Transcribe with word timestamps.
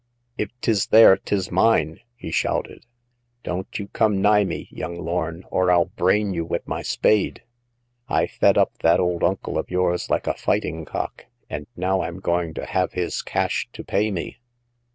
If 0.35 0.49
'tis 0.61 0.87
there, 0.87 1.15
'tis 1.15 1.51
mine!" 1.51 1.99
he 2.15 2.31
shouted. 2.31 2.87
Don't 3.43 3.77
you 3.77 3.87
come 3.89 4.19
nigh 4.19 4.43
me, 4.43 4.67
young 4.71 4.95
Lorn, 4.97 5.43
or 5.51 5.69
I'll 5.69 5.85
brain 5.85 6.33
you 6.33 6.43
with 6.43 6.67
my 6.67 6.81
spade! 6.81 7.43
I 8.09 8.25
fed 8.25 8.57
up 8.57 8.75
that 8.79 8.99
old 8.99 9.23
uncle 9.23 9.59
of 9.59 9.69
yours 9.69 10.09
like 10.09 10.25
a 10.25 10.33
fighting 10.33 10.85
cock, 10.85 11.27
and 11.51 11.67
now 11.75 12.01
I'm 12.01 12.19
going 12.19 12.55
to 12.55 12.65
have 12.65 12.93
his 12.93 13.21
cash 13.21 13.69
to 13.73 13.83
pay 13.83 14.09
me 14.09 14.39